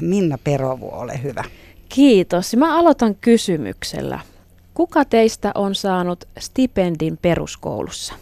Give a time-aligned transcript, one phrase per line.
[0.00, 1.44] Minna Perovu, ole hyvä.
[1.88, 2.56] Kiitos.
[2.56, 4.20] Mä aloitan kysymyksellä.
[4.74, 8.14] Kuka teistä on saanut stipendin peruskoulussa?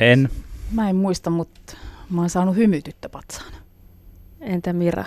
[0.00, 0.28] En.
[0.72, 1.76] Mä en muista, mutta
[2.10, 3.52] mä oon saanut hymytyttöpatsaan.
[4.40, 5.04] Entä Mira?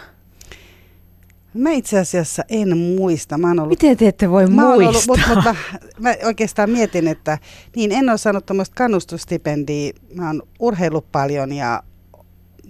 [1.53, 3.37] Mä itse asiassa en muista.
[3.37, 4.89] Mä ollut, Miten te ette voi mä muistaa?
[4.89, 5.55] Ollut, mutta, mutta
[5.99, 7.37] mä oikeastaan mietin, että
[7.75, 9.93] niin en ole saanut tämmöistä kannustustipendiä.
[10.13, 11.83] Mä oon urheillut paljon ja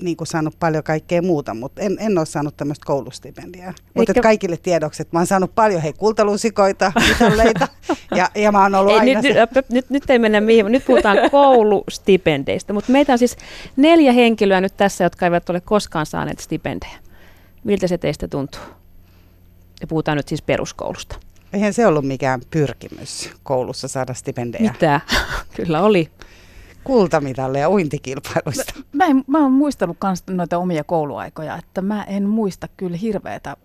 [0.02, 3.74] niin kuin saanut paljon kaikkea muuta, mutta en, en ole saanut tämmöistä koulustipendiaa.
[3.94, 7.68] Mutta Eikä- kaikille tiedoksi, että mä oon saanut paljon hei kultalusikoita, mitalleita
[8.16, 9.48] ja, ja mä oon ollut Ei, aina nyt, se.
[9.56, 13.38] nyt, nyt, nyt ei mennä mihin, nyt puhutaan koulustipendeistä, mutta meitä on siis
[13.76, 16.98] neljä henkilöä nyt tässä, jotka eivät ole koskaan saaneet stipendejä.
[17.64, 18.62] Miltä se teistä tuntuu?
[19.82, 21.16] Ja puhutaan nyt siis peruskoulusta.
[21.54, 24.72] Eihän se ollut mikään pyrkimys koulussa saada stipendejä.
[24.72, 25.02] Mitä?
[25.56, 26.10] Kyllä oli.
[26.88, 28.74] Kultamitalleja uintikilpailuista.
[28.94, 33.58] Mä, en, mä oon muistanut myös noita omia kouluaikoja, että mä en muista kyllä hirveätä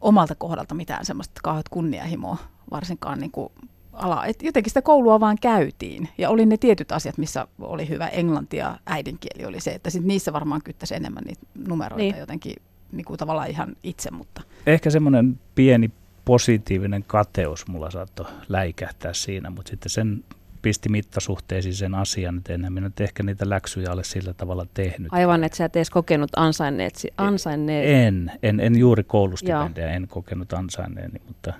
[0.00, 2.36] omalta kohdalta mitään semmoista kauheat kunnianhimoa,
[2.70, 3.52] varsinkaan niin kuin
[3.92, 4.26] ala.
[4.26, 8.56] Et jotenkin sitä koulua vaan käytiin ja oli ne tietyt asiat, missä oli hyvä englanti
[8.56, 12.12] ja äidinkieli oli se, että sit niissä varmaan kyttäisi enemmän niitä numeroita Niin.
[12.12, 12.20] niin.
[12.20, 12.54] jotenkin
[12.92, 15.90] niin kuin tavallaan ihan itse, mutta Ehkä semmoinen pieni
[16.24, 20.24] positiivinen kateus mulla saattoi läikähtää siinä, mutta sitten sen
[20.64, 25.12] pisti mittasuhteisiin sen asian, että enhän minä nyt ehkä niitä läksyjä ole sillä tavalla tehnyt.
[25.12, 28.06] Aivan, että sä et edes kokenut ansainneet, ansainneet.
[28.06, 31.52] En, en, en juuri koulustipendejä, en kokenut ansainneeni, mutta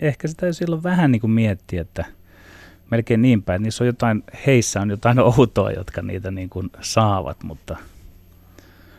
[0.00, 2.04] ehkä sitä silloin vähän niin kuin mietti, että
[2.90, 6.70] melkein niin päin, että niissä on jotain, heissä on jotain outoa, jotka niitä niin kuin
[6.80, 7.76] saavat, mutta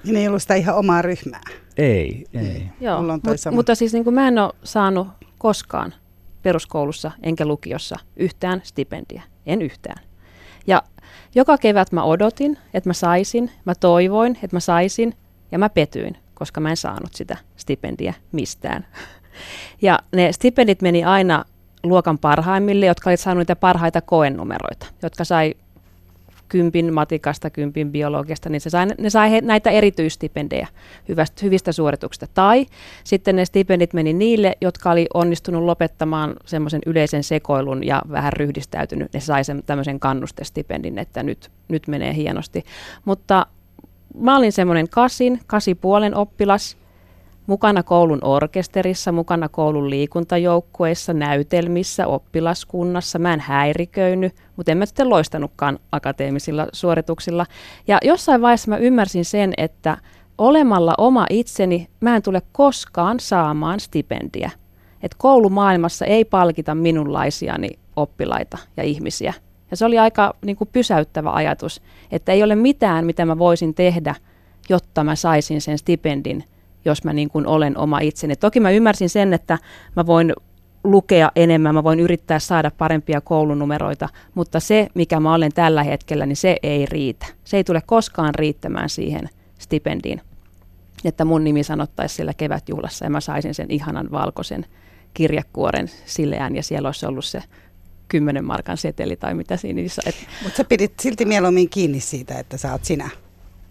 [0.04, 1.42] Niin ei ollut sitä ihan omaa ryhmää.
[1.78, 2.70] ei, ei.
[2.82, 5.94] Joo, Mulla on toi mut, mutta siis niin kuin mä en ole saanut koskaan
[6.44, 9.22] peruskoulussa enkä lukiossa yhtään stipendiä.
[9.46, 10.04] En yhtään.
[10.68, 10.84] Ja
[11.36, 15.14] joka kevät mä odotin, että mä saisin, mä toivoin, että mä saisin
[15.52, 18.88] ja mä petyin, koska mä en saanut sitä stipendiä mistään.
[19.82, 21.46] Ja ne stipendit meni aina
[21.84, 25.54] luokan parhaimmille, jotka olivat saaneet niitä parhaita koenumeroita, jotka sai
[26.52, 30.68] kympin matikasta, kympin biologiasta, niin se sai, ne sai he, näitä erityistipendejä
[31.10, 32.28] hyvästä, hyvistä suorituksista.
[32.34, 32.66] Tai
[33.04, 39.14] sitten ne stipendit meni niille, jotka oli onnistunut lopettamaan semmoisen yleisen sekoilun ja vähän ryhdistäytynyt.
[39.14, 42.64] Ne sai sen tämmöisen kannustestipendin, että nyt, nyt menee hienosti.
[43.06, 43.46] Mutta
[44.18, 46.78] mä olin semmoinen kasin, kasipuolen oppilas,
[47.48, 53.20] mukana koulun orkesterissa, mukana koulun liikuntajoukkueissa, näytelmissä, oppilaskunnassa.
[53.20, 57.46] Mä en häiriköinyt, mutta en mä sitten loistanutkaan akateemisilla suorituksilla.
[57.88, 59.98] Ja jossain vaiheessa mä ymmärsin sen, että
[60.38, 64.52] olemalla oma itseni mä en tule koskaan saamaan stipendiä.
[65.04, 69.34] Että koulumaailmassa ei palkita minunlaisiani oppilaita ja ihmisiä.
[69.72, 71.82] Ja se oli aika niin kuin pysäyttävä ajatus,
[72.12, 74.16] että ei ole mitään, mitä mä voisin tehdä,
[74.70, 76.44] jotta mä saisin sen stipendin,
[76.86, 78.36] jos mä niin kuin olen oma itseni.
[78.36, 79.58] Toki mä ymmärsin sen, että
[79.96, 80.34] mä voin
[80.84, 86.26] lukea enemmän, mä voin yrittää saada parempia koulunumeroita, mutta se, mikä mä olen tällä hetkellä,
[86.26, 87.26] niin se ei riitä.
[87.44, 90.22] Se ei tule koskaan riittämään siihen stipendiin,
[91.06, 94.66] että mun nimi sanottaisiin siellä kevätjuhlassa ja mä saisin sen ihanan valkoisen
[95.14, 97.44] kirjekuoren sileän ja siellä olisi ollut se
[98.08, 99.82] 10 markan seteli tai mitä siinä
[100.44, 103.10] Mutta sä pidit silti mieluummin kiinni siitä, että sä oot sinä.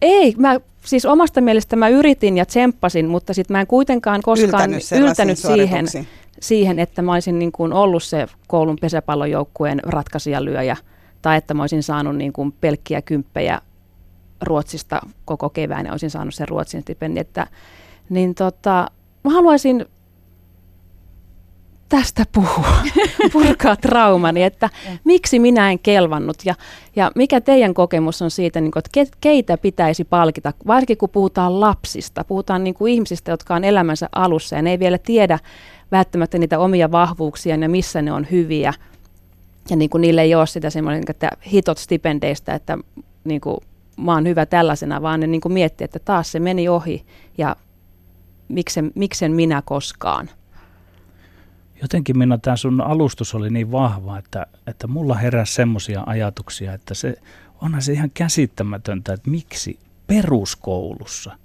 [0.03, 4.71] Ei, mä siis omasta mielestä mä yritin ja tsemppasin, mutta sitten mä en kuitenkaan koskaan
[4.75, 5.87] Yltänyt yltänyt siihen,
[6.41, 10.77] siihen, että mä olisin niin kuin ollut se koulun pesäpallojoukkueen ratkaisijalyöjä
[11.23, 13.61] tai että mä olisin saanut niin kuin pelkkiä kymppejä
[14.43, 17.21] Ruotsista koko kevään ja olisin saanut sen Ruotsin stipendin.
[17.21, 17.47] Että,
[18.09, 18.91] niin tota,
[19.25, 19.87] mä haluaisin
[21.91, 22.75] tästä puhua,
[23.33, 24.71] purkaa traumani, että
[25.05, 26.37] miksi minä en kelvannut?
[26.45, 26.55] Ja,
[26.97, 31.11] ja mikä teidän kokemus on siitä, niin kuin, että ke, keitä pitäisi palkita, varsinkin kun
[31.11, 35.39] puhutaan lapsista, puhutaan niin kuin ihmisistä, jotka on elämänsä alussa ja ne ei vielä tiedä
[35.93, 38.75] välttämättä niitä omia vahvuuksia ja missä ne on hyviä.
[39.71, 42.79] Ja niin kuin niille ei ole sitä semmoinen, että hitot stipendeistä, että
[43.25, 43.57] niin kuin,
[43.97, 47.05] mä oon hyvä tällaisena, vaan ne niin kuin miettii, että taas se meni ohi
[47.39, 47.57] ja
[48.49, 50.31] miksen, miksen minä koskaan.
[51.83, 56.95] Jotenkin minä tämä sun alustus oli niin vahva, että, että mulla heräsi semmoisia ajatuksia, että
[56.95, 57.17] se
[57.61, 61.37] onhan se ihan käsittämätöntä, että miksi peruskoulussa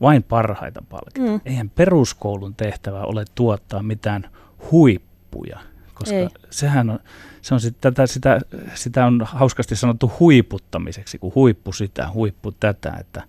[0.00, 1.20] vain parhaita palkita.
[1.20, 1.40] Mm.
[1.44, 4.30] Eihän peruskoulun tehtävä ole tuottaa mitään
[4.70, 5.60] huippuja,
[5.94, 6.28] koska Ei.
[6.50, 6.98] sehän on,
[7.42, 8.40] se on sit tätä, sitä,
[8.74, 13.22] sitä on hauskasti sanottu huiputtamiseksi, kun huippu sitä, huippu tätä, että,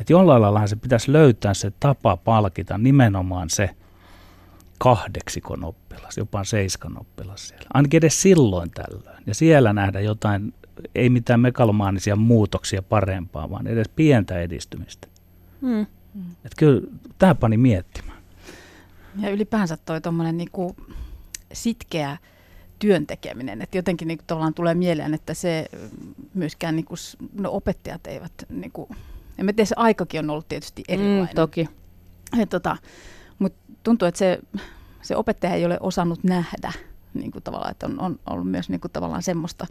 [0.00, 3.70] että jollain laillahan se pitäisi löytää se tapa palkita nimenomaan se
[4.78, 7.66] kahdeksikon oppilas, jopa seiskan oppilas siellä.
[7.74, 9.22] Ainakin edes silloin tällöin.
[9.26, 10.54] Ja siellä nähdä jotain,
[10.94, 15.08] ei mitään megalomaanisia muutoksia parempaa, vaan edes pientä edistymistä.
[15.60, 15.86] Mm.
[16.14, 16.30] Mm.
[16.30, 16.80] Että kyllä
[17.18, 18.18] tämä pani miettimään.
[19.20, 20.76] Ja ylipäänsä toi tuommoinen niinku
[21.52, 22.16] sitkeä
[22.78, 23.62] työn tekeminen.
[23.62, 25.66] Että jotenkin niinku tavallaan tulee mieleen, että se
[26.34, 26.94] myöskään niinku,
[27.34, 28.88] no opettajat eivät, niinku,
[29.38, 31.34] en mä tiedä, se aikakin on ollut tietysti Mm, erilainen.
[31.36, 31.68] toki.
[32.38, 32.76] Et tota,
[33.38, 34.38] Mutta tuntuu, että se,
[35.02, 36.72] se opettaja ei ole osannut nähdä
[37.14, 39.66] niin kuin tavallaan, että on, on ollut myös niin kuin tavallaan semmoista,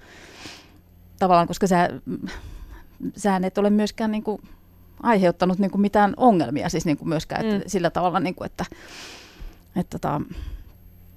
[1.20, 1.90] tavallaan, koska sä,
[3.18, 4.42] sähän et ole myöskään niin kuin
[5.04, 7.64] aiheuttanut niin kuin mitään ongelmia siis niin kuin myöskään, että Mm.
[7.68, 8.66] sillä tavalla, niin kuin, että,
[9.76, 10.22] että tota,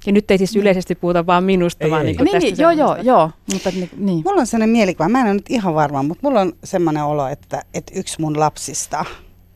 [0.06, 2.06] Ja nyt ei siis yleisesti puhuta vaan minusta, Ei, vaan ei.
[2.06, 4.22] niin kuin niin, tästä niin, joo, joo, joo, mutta niin, niin.
[4.24, 7.26] Mulla on sellainen mielikuva, mä en ole nyt ihan varma, mutta mulla on sellainen olo,
[7.28, 9.04] että, että yksi mun lapsista,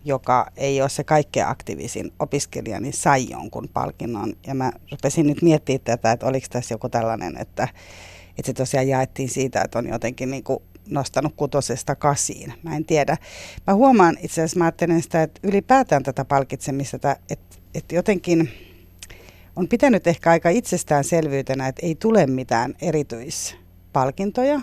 [0.04, 4.34] joka ei ole se kaikkein aktiivisin opiskelija, niin sai jonkun palkinnon.
[4.46, 7.68] Ja mä rupesin nyt miettimään tätä, että oliko tässä joku tällainen, että,
[8.28, 10.58] että se tosiaan jaettiin siitä, että on jotenkin niin kuin
[10.88, 12.54] nostanut kutosesta kasiin.
[12.62, 13.16] Mä en tiedä.
[13.66, 17.16] Mä huomaan itse asiassa, mä ajattelen sitä, että ylipäätään tätä palkitsemista, että,
[17.74, 18.50] että, jotenkin
[19.56, 24.60] on pitänyt ehkä aika itsestäänselvyytenä, että ei tule mitään erityispalkintoja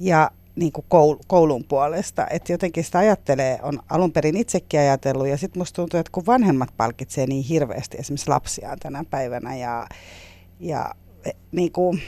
[0.00, 2.26] ja niin kuin koul- koulun puolesta.
[2.30, 6.26] Että jotenkin sitä ajattelee, on alun perin itsekin ajatellut ja sitten musta tuntuu, että kun
[6.26, 9.86] vanhemmat palkitsee niin hirveästi esimerkiksi lapsiaan tänä päivänä ja,
[10.60, 10.94] ja
[11.24, 12.02] e, niin kuin,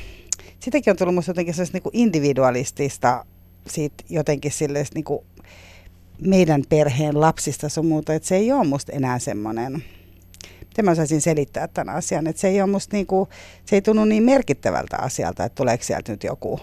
[0.61, 3.25] sitäkin on tullut musta jotenkin sellaista niin kuin individualistista
[3.67, 5.25] siitä jotenkin silleen niin kuin
[6.21, 9.85] meidän perheen lapsista sun muuta, että se ei ole musta enää semmoinen,
[10.61, 13.29] miten mä osaisin selittää tämän asian, että se ei ole musta niinku,
[13.65, 16.61] se ei tunnu niin merkittävältä asialta, että tuleeko sieltä nyt joku,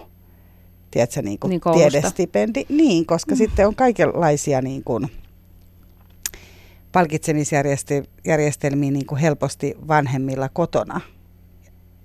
[0.90, 1.90] tiedätkö, niinku Niin koulusta.
[1.90, 2.64] tiedestipendi.
[2.68, 3.38] Niin, koska mm.
[3.38, 5.08] sitten on kaikenlaisia niin kuin,
[6.92, 11.00] palkitsemisjärjestelmiä niin kuin helposti vanhemmilla kotona.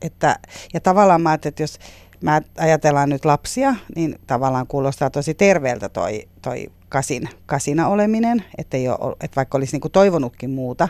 [0.02, 0.40] Että,
[0.74, 1.80] ja tavallaan mä että jos
[2.22, 8.78] mä ajatellaan nyt lapsia, niin tavallaan kuulostaa tosi terveeltä toi, toi kasin, kasina oleminen, että,
[8.78, 10.90] ei ole, että vaikka olisi niin kuin toivonutkin muuta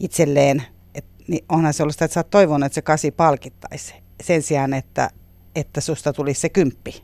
[0.00, 0.62] itselleen,
[0.94, 4.42] et, niin onhan se ollut sitä, että sä oot toivonut, että se kasi palkittaisi sen
[4.42, 5.10] sijaan, että,
[5.54, 7.02] että susta tulisi se kymppi.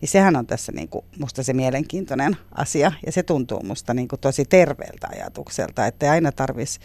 [0.00, 4.08] Niin sehän on tässä niin kuin musta se mielenkiintoinen asia ja se tuntuu musta niin
[4.08, 6.80] kuin tosi terveeltä ajatukselta, että aina tarvitsisi,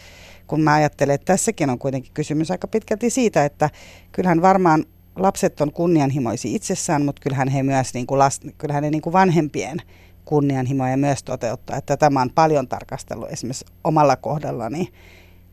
[0.46, 3.70] kun mä ajattelen, että tässäkin on kuitenkin kysymys aika pitkälti siitä, että
[4.12, 4.84] kyllähän varmaan
[5.16, 9.12] lapset on kunnianhimoisia itsessään, mutta kyllähän he myös niin kuin last, kyllähän ne niin kuin
[9.12, 9.78] vanhempien
[10.24, 11.76] kunnianhimoja myös toteuttaa.
[11.76, 14.92] Että tämä on paljon tarkastellut esimerkiksi omalla kohdallani,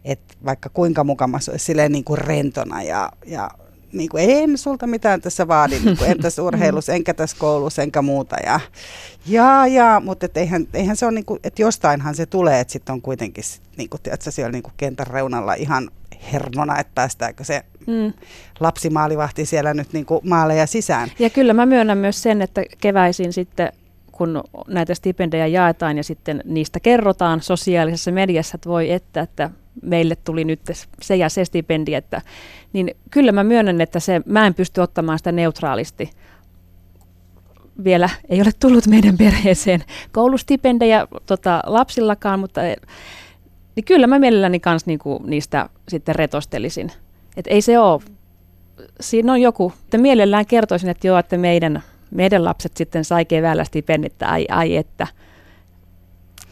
[0.05, 3.49] että vaikka kuinka mukamas olisi silleen niin kuin rentona ja, ja
[3.93, 7.81] niin kuin, en sulta mitään tässä vaadi, niin kuin, en tässä urheilussa, enkä tässä koulussa,
[7.81, 8.35] enkä muuta.
[8.45, 8.59] Ja,
[9.25, 12.73] ja, ja mutta et eihän, eihän se ole, niin kuin, että jostainhan se tulee, että
[12.73, 13.43] sitten on kuitenkin
[13.77, 15.89] niin kuin, tiedätkö, siellä niin kuin kentän reunalla ihan
[16.33, 18.13] hernona, että päästäänkö se Mm.
[18.59, 21.11] lapsimaalivahti siellä nyt niin kuin maaleja sisään.
[21.19, 23.71] Ja kyllä mä myönnän myös sen, että keväisin sitten,
[24.11, 29.49] kun näitä stipendejä jaetaan ja sitten niistä kerrotaan sosiaalisessa mediassa, että voi että, että
[29.81, 30.59] meille tuli nyt
[31.01, 32.21] se ja se stipendi, että,
[32.73, 36.09] niin kyllä mä myönnän, että se, mä en pysty ottamaan sitä neutraalisti.
[37.83, 42.61] Vielä ei ole tullut meidän perheeseen koulustipendejä tota, lapsillakaan, mutta
[43.75, 46.91] niin kyllä mä mielelläni kanssa niinku niistä sitten retostelisin.
[47.37, 48.01] Et ei se ole,
[49.01, 53.63] siinä on joku, että mielellään kertoisin, että joo, että meidän, meidän lapset sitten sai keväällä
[53.63, 55.07] stipendit, ai, ai että.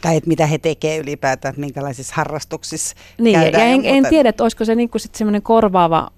[0.00, 3.62] Tai että mitä he tekevät ylipäätään, että minkälaisissa harrastuksissa Niin, ja käydään.
[3.66, 4.08] en, en muuta.
[4.08, 6.10] tiedä, että olisiko se niinku sitten semmoinen korvaava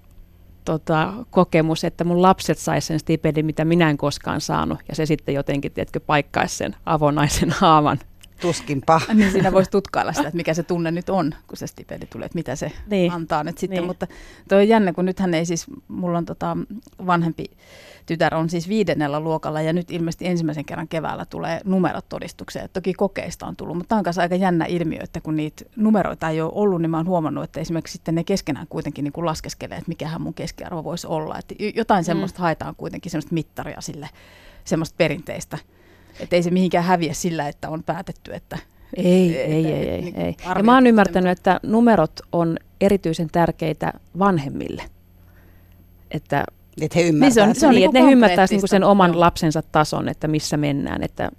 [0.65, 5.07] tota, kokemus, että mun lapset sais sen stipendin, mitä minä en koskaan saanut, ja se
[5.07, 7.99] sitten jotenkin, tiedätkö, paikkaisi sen avonaisen haavan.
[8.43, 9.01] Tuskinpa.
[9.15, 12.27] Niin siinä voisi tutkailla sitä, että mikä se tunne nyt on, kun se stipendi tulee,
[12.27, 13.13] että mitä se Niin.
[13.13, 13.77] antaa nyt sitten.
[13.77, 13.87] Niin.
[13.87, 14.07] Mutta
[14.49, 16.57] toi on jännä, kun nythän ei siis, mulla on tota,
[17.07, 17.45] vanhempi
[18.07, 22.69] tytär on siis viidennellä luokalla ja nyt ilmeisesti ensimmäisen kerran keväällä tulee numerot todistukseen.
[22.73, 26.29] Toki kokeista on tullut, mutta tämä on kanssa aika jännä ilmiö, että kun niitä numeroita
[26.29, 29.25] ei ole ollut, niin mä oon huomannut, että esimerkiksi sitten ne keskenään kuitenkin niin kuin
[29.27, 31.39] laskeskelee, että mikähän mun keskiarvo voisi olla.
[31.39, 32.07] Että jotain Mm.
[32.07, 34.09] semmoista haetaan kuitenkin, semmoista mittaria sille,
[34.65, 35.59] semmoista perinteistä.
[36.21, 38.59] Että ei se mihinkään häviä sillä, että on päätetty, että
[38.97, 40.37] Ei, Et- ei, et- ei, ei, niin ei.
[40.57, 44.83] Ja mä oon ymmärtänyt, että numerot on erityisen tärkeitä vanhemmille.
[46.11, 46.45] Että
[46.81, 47.21] Että he ymmärtävät.
[47.21, 49.21] Niin se on- se on niin, niinku että ne ymmärtäisi niinku sen oman joo.
[49.21, 51.03] lapsensa tason, että missä mennään.
[51.03, 51.31] Että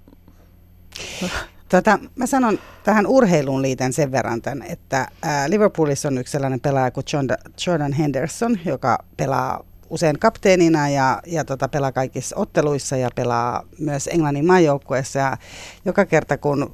[1.70, 6.60] Tota, mä sanon tähän urheiluun liitän sen verran tämän, että ää, Liverpoolissa on yksi sellainen
[6.60, 7.38] pelaaja kuin Jordan,
[7.68, 14.07] Jordan Henderson, joka pelaa usein kapteenina ja, ja tota, pelaa kaikissa otteluissa ja pelaa myös
[14.07, 15.19] Englannin maajoukkueessa.
[15.19, 15.38] Ja
[15.85, 16.71] joka kerta kun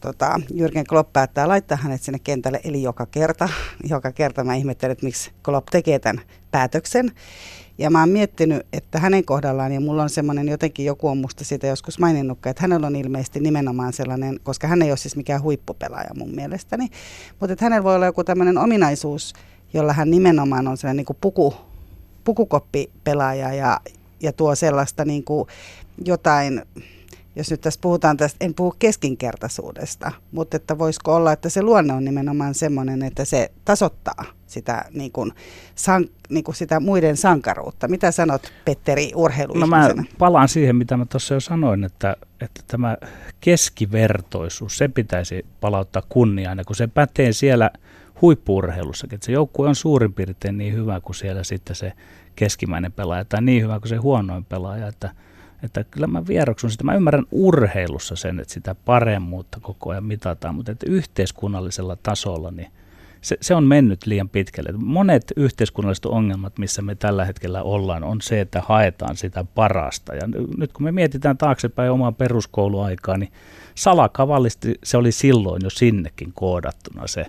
[0.00, 3.48] tota, Jürgen Klopp päättää laittaa hänet sinne kentälle, eli joka kerta,
[3.90, 7.12] joka kerta mä ihmettelen, että miksi Klopp tekee tämän päätöksen.
[7.78, 11.44] Ja mä oon miettinyt, että hänen kohdallaan, ja mulla on semmoinen jotenkin, joku on musta
[11.44, 15.42] siitä joskus maininnutkaan, että hänellä on ilmeisesti nimenomaan sellainen, koska hän ei ole siis mikään
[15.42, 16.88] huippupelaaja mun mielestäni,
[17.40, 19.34] mutta että hänellä voi olla joku tämmöinen ominaisuus,
[19.72, 21.54] jolla hän nimenomaan on sellainen niin kuin puku,
[22.24, 23.80] pukukoppipelaaja ja,
[24.20, 25.48] ja tuo sellaista niin kuin
[26.04, 26.62] jotain,
[27.36, 31.92] jos nyt tässä puhutaan tästä, en puhu keskinkertaisuudesta, mutta että voisiko olla, että se luonne
[31.92, 35.32] on nimenomaan semmoinen, että se tasoittaa sitä, niin kuin,
[35.74, 37.88] san, niin kuin sitä muiden sankaruutta.
[37.88, 42.62] Mitä sanot, Petteri, urheilu No mä palaan siihen, mitä mä tuossa jo sanoin, että, että
[42.66, 42.96] tämä
[43.40, 47.70] keskivertoisuus, se pitäisi palauttaa kunniaan, kun se pätee siellä
[48.22, 51.92] huippuurheilussakin, että se joukkue on suurin piirtein niin hyvä kuin siellä sitten se
[52.36, 55.10] keskimäinen pelaaja, tai niin hyvä kuin se huonoin pelaaja, että–
[55.62, 56.84] että kyllä mä vieroksun sitä.
[56.84, 62.72] Mä ymmärrän urheilussa sen, että sitä paremmuutta koko ajan mitataan, mutta että yhteiskunnallisella tasolla niin
[63.20, 64.72] se, se on mennyt liian pitkälle.
[64.72, 70.14] Monet yhteiskunnalliset ongelmat, missä me tällä hetkellä ollaan, on se, että haetaan sitä parasta.
[70.14, 70.22] Ja
[70.56, 73.32] nyt kun me mietitään taaksepäin omaa peruskouluaikaa, niin
[73.74, 77.26] salakavallisesti se oli silloin jo sinnekin koodattuna se,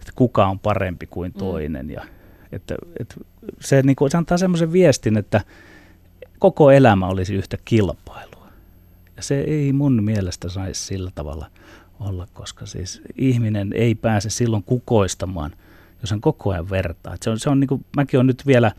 [0.00, 1.38] että kuka on parempi kuin mm.
[1.38, 1.86] toinen.
[1.86, 1.92] Mm.
[1.92, 2.04] Ja,
[2.52, 3.14] että, että
[3.60, 5.40] se, niin kuin, se antaa semmoisen viestin, että
[6.38, 8.48] koko elämä olisi yhtä kilpailua.
[9.16, 11.50] Ja se ei mun mielestä saisi sillä tavalla
[12.00, 15.50] olla, koska siis ihminen ei pääse silloin kukoistamaan,
[16.00, 17.16] jos hän koko ajan vertaa.
[17.22, 18.72] se on, se on niin kuin, mäkin olen nyt vielä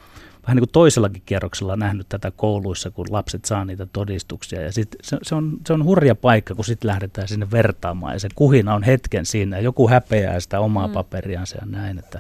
[0.44, 4.62] vähän niin kuin toisellakin kierroksella nähnyt tätä kouluissa, kun lapset saa niitä todistuksia.
[4.62, 8.14] Ja sit se, se, on, se on hurja paikka, kun sitten lähdetään sinne vertaamaan.
[8.14, 9.58] Ja se kuhina on hetken siinä.
[9.58, 10.94] Ja joku häpeää sitä omaa mm.
[10.94, 12.00] paperiansa ja näin.
[12.00, 12.20] Että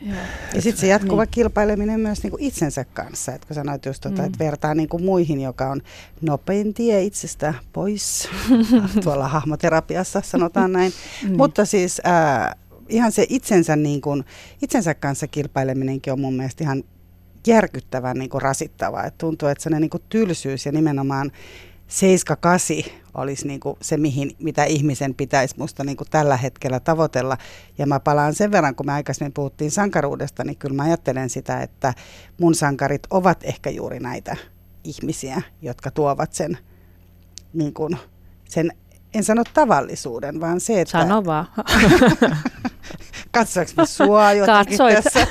[0.00, 0.16] Joo.
[0.54, 1.30] Ja sitten se jatkuva niin.
[1.30, 4.26] kilpaileminen myös niinku itsensä kanssa, että kun sanoit just tota, mm.
[4.26, 5.80] että vertaa niinku muihin, joka on
[6.20, 8.28] nopein tie itsestä pois,
[9.04, 10.92] tuolla hahmoterapiassa sanotaan näin.
[11.22, 11.36] niin.
[11.36, 12.54] Mutta siis äh,
[12.88, 14.24] ihan se itsensä, niin kuin,
[14.62, 16.84] itsensä kanssa kilpaileminenkin on mun mielestä ihan
[17.46, 19.04] järkyttävän niin kuin rasittavaa.
[19.04, 21.32] Et tuntuu, että se niin kuin tylsyys ja nimenomaan
[22.86, 27.36] 7-8 olisi niin kuin se, mihin, mitä ihmisen pitäisi musta niin kuin tällä hetkellä tavoitella.
[27.78, 31.60] Ja mä palaan sen verran, kun me aikaisemmin puhuttiin sankaruudesta, niin kyllä mä ajattelen sitä,
[31.62, 31.94] että
[32.40, 34.36] mun sankarit ovat ehkä juuri näitä
[34.84, 36.58] ihmisiä, jotka tuovat sen,
[37.52, 37.96] niin kuin,
[38.48, 38.72] sen
[39.14, 41.02] en sano tavallisuuden, vaan se, että...
[41.02, 41.46] Sano vaan.
[43.38, 45.04] Katsoinko mä sua jotenkin Katsoit.
[45.04, 45.26] tässä?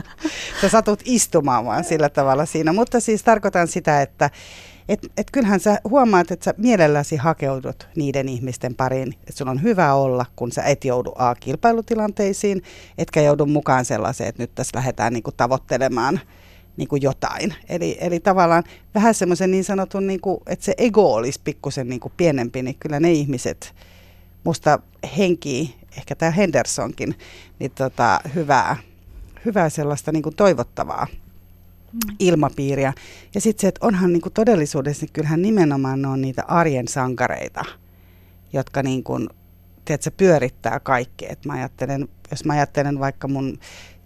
[0.60, 2.72] Sä satut istumaan vaan sillä tavalla siinä.
[2.72, 4.30] Mutta siis tarkoitan sitä, että
[4.88, 9.62] et, et kyllähän sä huomaat, että sä mielelläsi hakeudut niiden ihmisten pariin, että sun on
[9.62, 12.62] hyvä olla, kun sä et joudu A kilpailutilanteisiin,
[12.98, 16.20] etkä joudu mukaan sellaiseen, että nyt tässä lähdetään niinku tavoittelemaan
[16.76, 17.54] niinku jotain.
[17.68, 22.62] Eli, eli tavallaan vähän semmoisen niin sanotun, niinku, että se ego olisi pikkusen niinku pienempi,
[22.62, 23.74] niin kyllä ne ihmiset,
[24.46, 24.78] musta
[25.18, 27.18] henki, ehkä tämä Hendersonkin,
[27.58, 28.76] niin tota, hyvää,
[29.44, 31.06] hyvää sellaista niinku toivottavaa
[32.18, 32.92] ilmapiiriä.
[33.34, 36.88] Ja sitten se, että onhan niin kuin todellisuudessa, niin kyllähän nimenomaan ne on niitä arjen
[36.88, 37.64] sankareita,
[38.52, 39.28] jotka niin kuin,
[39.84, 41.28] tiedätkö, pyörittää kaikkea.
[41.32, 43.58] Et mä ajattelen, jos mä ajattelen vaikka mun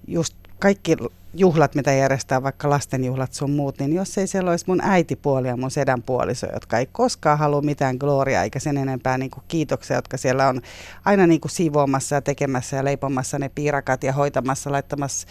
[0.06, 0.96] just kaikki
[1.34, 5.56] juhlat, mitä järjestää, vaikka lastenjuhlat sun muut, niin jos ei siellä olisi mun äitipuoli ja
[5.56, 9.96] mun sedän puoliso, jotka ei koskaan halua mitään gloriaa eikä sen enempää niin kuin kiitoksia,
[9.96, 10.60] jotka siellä on
[11.04, 15.26] aina niin kuin siivoamassa ja tekemässä ja leipomassa ne piirakat ja hoitamassa, laittamassa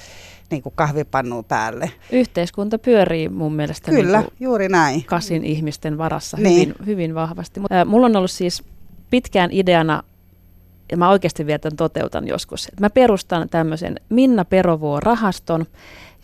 [0.51, 1.91] niin kuin kahvipannua päälle.
[2.11, 5.05] Yhteiskunta pyörii mun mielestä Kyllä, niin kuin juuri näin.
[5.05, 6.59] kasin ihmisten varassa niin.
[6.69, 7.59] hyvin, hyvin vahvasti.
[7.85, 8.63] Mulla on ollut siis
[9.09, 10.03] pitkään ideana
[10.91, 12.69] ja mä oikeasti vielä tämän toteutan joskus.
[12.79, 15.65] Mä perustan tämmöisen Minna Perovuo-rahaston,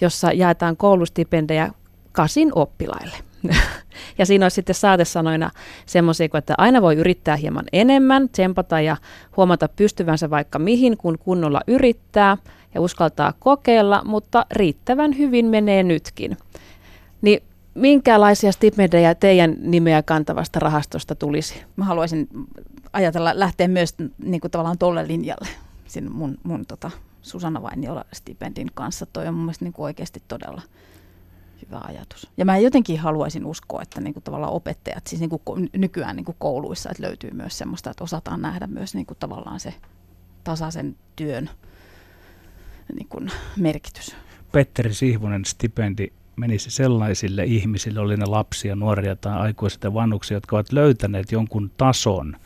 [0.02, 1.72] jossa jaetaan koulustipendejä
[2.12, 3.18] kasin oppilaille.
[4.18, 5.52] ja siinä olisi sitten saatesanoina
[5.86, 8.98] semmoisia, että aina voi yrittää hieman enemmän, tsempata ja
[9.38, 12.38] huomata pystyvänsä vaikka mihin, kun kunnolla yrittää
[12.76, 16.38] ja uskaltaa kokeilla, mutta riittävän hyvin menee nytkin.
[17.22, 17.44] Niin
[17.74, 21.64] minkälaisia stipendejä teidän nimeä kantavasta rahastosta tulisi?
[21.76, 22.28] Mä haluaisin
[22.96, 25.48] ajatella lähteä myös niin kuin tavallaan tolle linjalle
[25.88, 29.06] sin mun, mun tota, Susanna Vainiola stipendin kanssa.
[29.06, 30.62] Toi on mun mielestä niin kuin oikeasti todella
[31.66, 32.30] hyvä ajatus.
[32.38, 36.26] Ja mä jotenkin haluaisin uskoa, että niin kuin tavallaan opettajat, siis niin kuin nykyään niin
[36.26, 39.74] kuin kouluissa, että löytyy myös semmoista, että osataan nähdä myös niin kuin tavallaan se
[40.44, 41.50] tasaisen työn
[42.94, 44.16] niin kuin merkitys.
[44.52, 50.56] Petteri Sihvonen stipendi menisi sellaisille ihmisille, oli ne lapsia, nuoria tai aikuisia tai vanhuksia, jotka
[50.56, 52.38] ovat löytäneet jonkun tason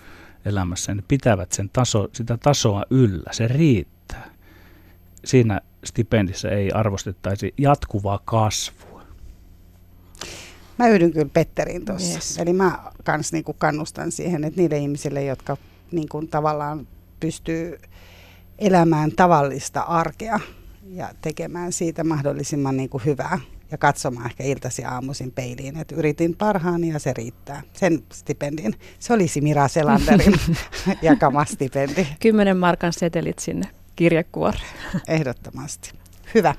[0.46, 4.30] elämässä, ne pitävät sen taso, sitä tasoa yllä, se riittää.
[5.26, 9.04] Siinä stipendissä ei arvostettaisi jatkuvaa kasvua.
[10.78, 12.14] Mä yhdyn kyllä Petterin tuossa.
[12.14, 12.38] Yes.
[12.38, 15.58] Eli mä kans niinku kannustan siihen, että niille ihmisille, jotka
[15.92, 16.88] niinku tavallaan
[17.20, 17.78] pystyy
[18.60, 20.40] elämään tavallista arkea,
[20.90, 23.40] ja tekemään siitä mahdollisimman niin kuin hyvää
[23.72, 27.62] ja katsomaan ehkä iltasi aamuisin peiliin, että yritin parhaani ja se riittää.
[27.74, 28.76] Sen stipendin.
[29.00, 30.34] Se olisi Mira Selanderin
[31.02, 32.08] jakama stipendi.
[32.20, 34.64] Kymmenen markan setelit sinne kirjekuoreen.
[35.08, 35.92] Ehdottomasti.
[36.36, 36.56] Hyvä.